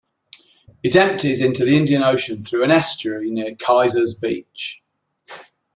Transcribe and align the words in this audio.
It 0.81 0.95
empties 0.95 1.41
into 1.41 1.63
the 1.63 1.77
Indian 1.77 2.01
Ocean 2.01 2.41
though 2.49 2.63
an 2.63 2.71
estuary 2.71 3.29
near 3.29 3.53
Kayser's 3.53 4.15
Beach. 4.17 4.81